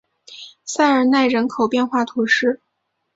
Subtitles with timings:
[0.65, 2.59] 塞尔奈人口变化图示